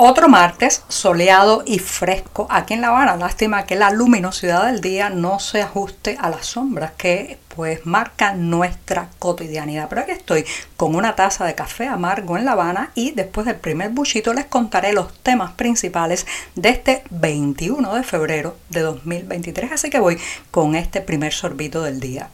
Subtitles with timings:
[0.00, 3.16] Otro martes soleado y fresco aquí en La Habana.
[3.16, 8.48] Lástima que la luminosidad del día no se ajuste a las sombras que pues marcan
[8.48, 9.88] nuestra cotidianidad.
[9.88, 10.44] Pero aquí estoy
[10.76, 14.44] con una taza de café amargo en La Habana y después del primer buchito les
[14.44, 19.72] contaré los temas principales de este 21 de febrero de 2023.
[19.72, 20.16] Así que voy
[20.52, 22.30] con este primer sorbito del día.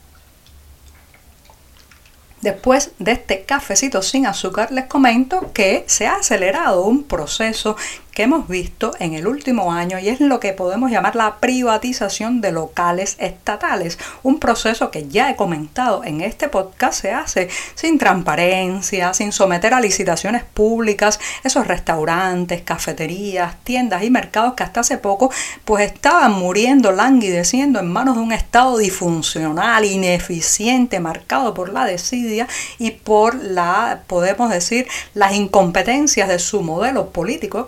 [2.44, 7.74] Después de este cafecito sin azúcar les comento que se ha acelerado un proceso
[8.14, 12.40] que hemos visto en el último año y es lo que podemos llamar la privatización
[12.40, 13.98] de locales estatales.
[14.22, 19.74] Un proceso que ya he comentado en este podcast se hace sin transparencia, sin someter
[19.74, 25.30] a licitaciones públicas esos restaurantes, cafeterías, tiendas y mercados que hasta hace poco
[25.64, 32.46] pues estaban muriendo, languideciendo en manos de un estado disfuncional, ineficiente, marcado por la desidia
[32.78, 37.64] y por la, podemos decir, las incompetencias de su modelo político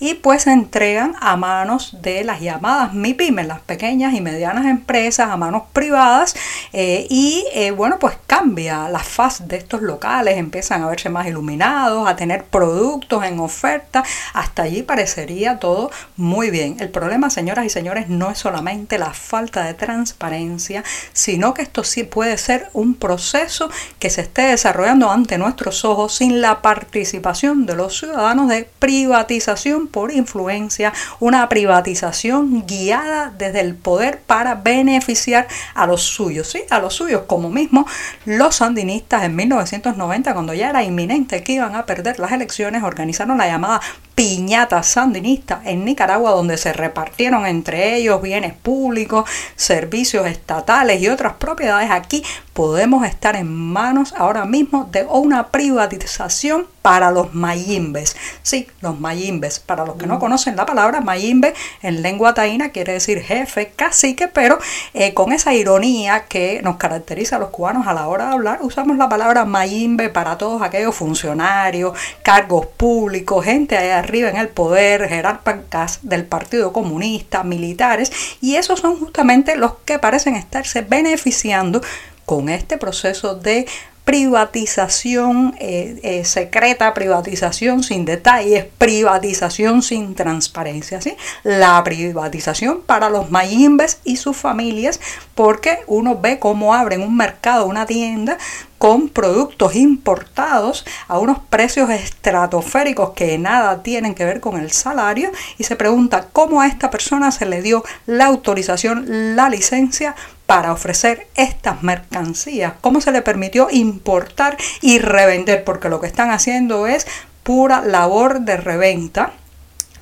[0.00, 5.30] y pues se entregan a manos de las llamadas MIPIMES, las pequeñas y medianas empresas,
[5.30, 6.34] a manos privadas
[6.72, 11.26] eh, y eh, bueno pues cambia la faz de estos locales, empiezan a verse más
[11.26, 16.76] iluminados, a tener productos en oferta, hasta allí parecería todo muy bien.
[16.80, 21.84] El problema señoras y señores no es solamente la falta de transparencia, sino que esto
[21.84, 27.66] sí puede ser un proceso que se esté desarrollando ante nuestros ojos sin la participación
[27.66, 29.41] de los ciudadanos de privatización
[29.90, 36.62] por influencia, una privatización guiada desde el poder para beneficiar a los suyos, ¿sí?
[36.70, 37.86] a los suyos, como mismo
[38.24, 43.38] los sandinistas en 1990, cuando ya era inminente que iban a perder las elecciones, organizaron
[43.38, 43.80] la llamada
[44.14, 51.34] piñata sandinista en Nicaragua, donde se repartieron entre ellos bienes públicos, servicios estatales y otras
[51.34, 51.90] propiedades.
[51.90, 58.16] Aquí podemos estar en manos ahora mismo de una privatización para los mayimbes.
[58.42, 59.60] Sí, los mayimbes.
[59.60, 60.20] Para los que no mm.
[60.20, 64.58] conocen la palabra, mayimbe en lengua taína quiere decir jefe, cacique, pero
[64.94, 68.58] eh, con esa ironía que nos caracteriza a los cubanos a la hora de hablar,
[68.62, 74.48] usamos la palabra mayimbe para todos aquellos funcionarios, cargos públicos, gente allá arriba en el
[74.48, 81.80] poder, jerarcas del Partido Comunista, militares, y esos son justamente los que parecen estarse beneficiando
[82.26, 83.66] con este proceso de
[84.04, 91.00] privatización eh, eh, secreta, privatización sin detalles, privatización sin transparencia.
[91.00, 91.16] ¿sí?
[91.44, 95.00] La privatización para los mayimbes y sus familias,
[95.34, 98.38] porque uno ve cómo abren un mercado, una tienda
[98.82, 105.30] con productos importados a unos precios estratosféricos que nada tienen que ver con el salario
[105.56, 110.16] y se pregunta cómo a esta persona se le dio la autorización, la licencia
[110.46, 116.32] para ofrecer estas mercancías, cómo se le permitió importar y revender, porque lo que están
[116.32, 117.06] haciendo es
[117.44, 119.32] pura labor de reventa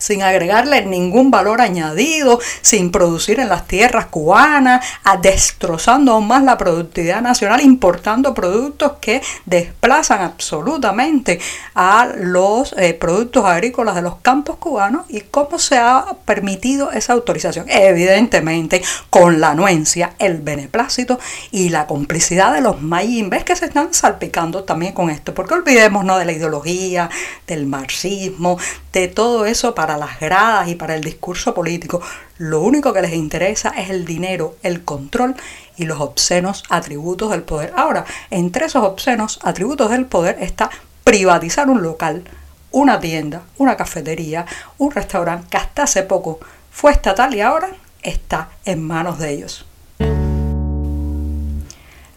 [0.00, 4.84] sin agregarle ningún valor añadido, sin producir en las tierras cubanas,
[5.22, 11.38] destrozando aún más la productividad nacional, importando productos que desplazan absolutamente
[11.74, 17.12] a los eh, productos agrícolas de los campos cubanos y cómo se ha permitido esa
[17.12, 17.66] autorización.
[17.68, 21.18] Evidentemente, con la anuencia, el beneplácito
[21.50, 26.18] y la complicidad de los mayimbes que se están salpicando también con esto, porque olvidémonos
[26.18, 27.10] de la ideología,
[27.46, 28.58] del marxismo,
[28.92, 32.00] de todo eso para las gradas y para el discurso político.
[32.38, 35.34] Lo único que les interesa es el dinero, el control
[35.76, 37.72] y los obscenos atributos del poder.
[37.76, 40.70] Ahora, entre esos obscenos atributos del poder está
[41.04, 42.24] privatizar un local,
[42.70, 44.46] una tienda, una cafetería,
[44.78, 46.38] un restaurante que hasta hace poco
[46.70, 47.70] fue estatal y ahora
[48.02, 49.66] está en manos de ellos.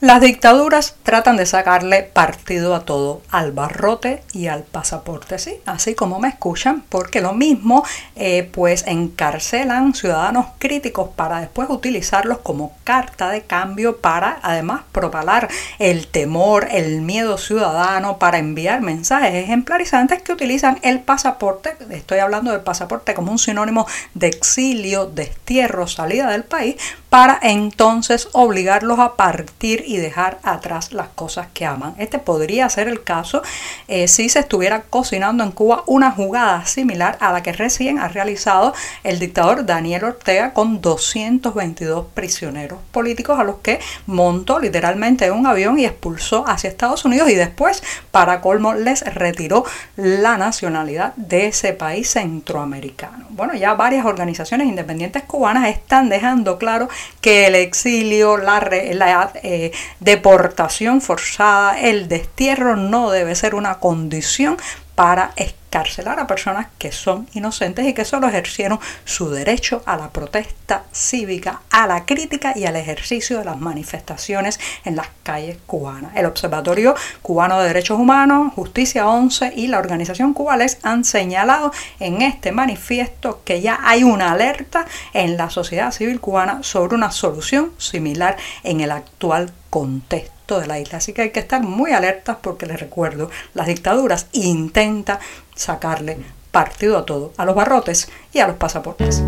[0.04, 5.62] Las dictaduras tratan de sacarle partido a todo, al barrote y al pasaporte, ¿sí?
[5.66, 7.86] Así como me escuchan, porque lo mismo,
[8.18, 15.48] eh, pues encarcelan ciudadanos críticos para después utilizarlos como carta de cambio para además propalar
[15.80, 22.52] el temor, el miedo ciudadano, para enviar mensajes ejemplarizantes que utilizan el pasaporte, estoy hablando
[22.52, 26.76] del pasaporte como un sinónimo de exilio, destierro, salida del país,
[27.08, 31.96] para entonces obligarlos a partir dejar atrás las cosas que aman.
[31.98, 33.42] Este podría ser el caso
[33.88, 38.08] eh, si se estuviera cocinando en Cuba una jugada similar a la que recién ha
[38.08, 38.74] realizado
[39.04, 45.48] el dictador Daniel Ortega con 222 prisioneros políticos a los que montó literalmente en un
[45.48, 49.66] avión y expulsó hacia Estados Unidos y después, para colmo, les retiró
[49.96, 53.26] la nacionalidad de ese país centroamericano.
[53.30, 56.90] Bueno, ya varias organizaciones independientes cubanas están dejando claro
[57.22, 58.60] que el exilio, la,
[58.94, 64.58] la eh, deportación forzada, el destierro no debe ser una condición
[64.96, 70.12] para escarcelar a personas que son inocentes y que solo ejercieron su derecho a la
[70.12, 76.12] protesta cívica, a la crítica y al ejercicio de las manifestaciones en las calles cubanas.
[76.16, 76.94] El Observatorio
[77.24, 83.42] Cubano de Derechos Humanos, Justicia 11 y la organización Cubales han señalado en este manifiesto
[83.44, 88.82] que ya hay una alerta en la sociedad civil cubana sobre una solución similar en
[88.82, 91.00] el actual contexto de la isla.
[91.00, 95.18] Así que hay que estar muy alertas porque les recuerdo, las dictaduras intentan
[95.56, 96.20] sacarle
[96.52, 99.24] partido a todo, a los barrotes y a los pasaportes.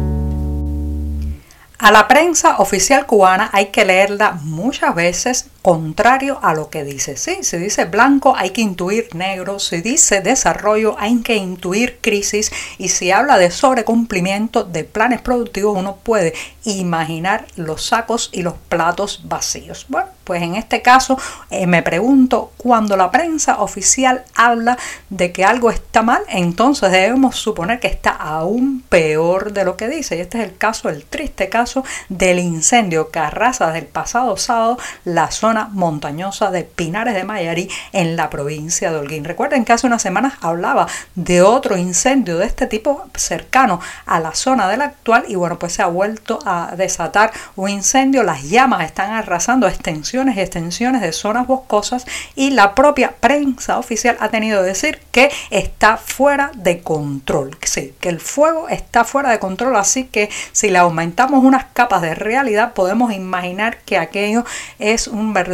[1.80, 7.18] A la prensa oficial cubana hay que leerla muchas veces contrario a lo que dice.
[7.18, 12.52] Sí, si dice blanco hay que intuir negro, si dice desarrollo hay que intuir crisis
[12.78, 16.36] y si habla de sobrecumplimiento de planes productivos uno puede
[16.66, 19.88] imaginar los sacos y los platos vacíos.
[19.90, 21.18] Bueno, pues en este caso
[21.50, 24.78] eh, me pregunto, cuando la prensa oficial habla
[25.10, 29.88] de que algo está mal, entonces debemos suponer que está aún peor de lo que
[29.88, 30.18] dice.
[30.18, 34.78] Y este es el caso, el triste caso del incendio que arrasa del pasado sábado
[35.04, 39.24] la zona montañosa de Pinares de Mayarí en la provincia de Holguín.
[39.24, 44.36] Recuerden que hace unas semanas hablaba de otro incendio de este tipo cercano a la
[44.36, 48.24] zona del actual y bueno, pues se ha vuelto a desatar un incendio.
[48.24, 52.06] Las llamas están arrasando extensión y extensiones de zonas boscosas
[52.36, 57.58] y la propia prensa oficial ha tenido que decir que está fuera de control.
[57.64, 62.02] Sí, que el fuego está fuera de control, así que si le aumentamos unas capas
[62.02, 64.46] de realidad podemos imaginar que aquello
[64.80, 65.45] es un verdadero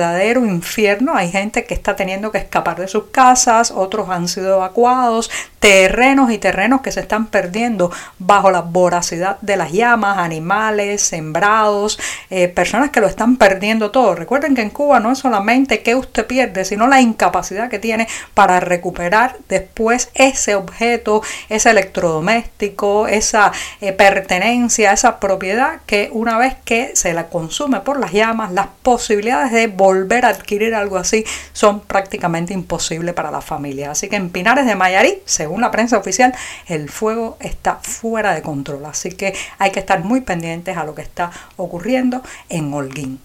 [0.45, 1.15] infierno.
[1.15, 5.29] Hay gente que está teniendo que escapar de sus casas, otros han sido evacuados,
[5.59, 11.99] terrenos y terrenos que se están perdiendo bajo la voracidad de las llamas, animales, sembrados,
[12.29, 14.15] eh, personas que lo están perdiendo todo.
[14.15, 18.07] Recuerden que en Cuba no es solamente que usted pierde, sino la incapacidad que tiene
[18.33, 23.51] para recuperar después ese objeto, ese electrodoméstico, esa
[23.81, 28.67] eh, pertenencia, esa propiedad que una vez que se la consume por las llamas, las
[28.81, 33.91] posibilidades de volver a adquirir algo así son prácticamente imposibles para la familia.
[33.91, 36.33] Así que en Pinares de Mayarí, según la prensa oficial,
[36.67, 38.85] el fuego está fuera de control.
[38.85, 43.19] Así que hay que estar muy pendientes a lo que está ocurriendo en Holguín.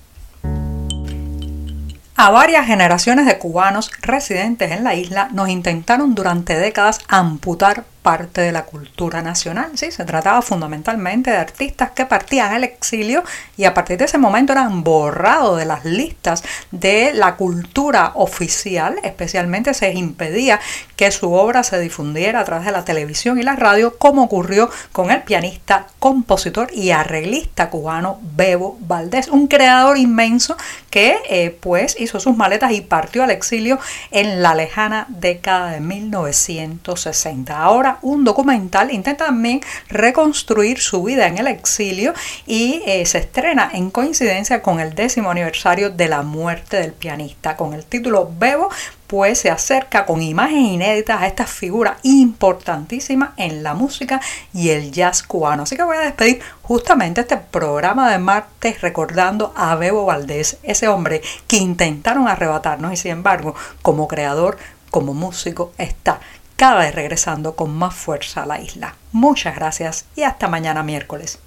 [2.19, 8.41] A varias generaciones de cubanos residentes en la isla nos intentaron durante décadas amputar parte
[8.41, 9.73] de la cultura nacional.
[9.75, 9.91] ¿sí?
[9.91, 13.25] Se trataba fundamentalmente de artistas que partían al exilio
[13.57, 19.01] y a partir de ese momento eran borrados de las listas de la cultura oficial,
[19.03, 20.61] especialmente se impedía
[20.95, 24.71] que su obra se difundiera a través de la televisión y la radio, como ocurrió
[24.93, 30.57] con el pianista, compositor y arreglista cubano Bebo Valdés, un creador inmenso
[30.91, 33.81] que eh, pues hizo sus maletas y partió al exilio
[34.13, 37.59] en la lejana década de 1960.
[37.59, 42.15] Ahora un documental intenta también reconstruir su vida en el exilio
[42.47, 47.57] y eh, se estrena en coincidencia con el décimo aniversario de la muerte del pianista.
[47.57, 48.71] Con el título Bebo,
[49.07, 54.21] pues se acerca con imágenes inéditas a esta figura importantísima en la música
[54.53, 55.63] y el jazz cubano.
[55.63, 60.89] Así que voy a despedir justamente este programa de martes recordando a Bebo Valdés, ese
[60.89, 64.59] hombre que intentaron arrebatarnos y sin embargo como creador,
[64.91, 66.21] como músico está
[66.57, 68.95] cada vez regresando con más fuerza a la isla.
[69.13, 71.39] Muchas gracias y hasta mañana miércoles.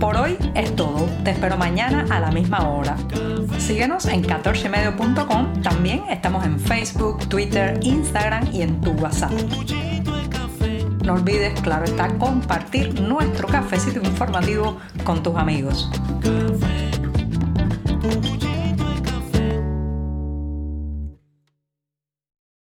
[0.00, 1.06] Por hoy es todo.
[1.24, 2.96] Te espero mañana a la misma hora.
[3.58, 5.62] Síguenos en 14medio.com.
[5.62, 9.32] También estamos en Facebook, Twitter, Instagram y en tu WhatsApp.
[11.04, 15.90] No olvides, claro está, compartir nuestro cafecito informativo con tus amigos.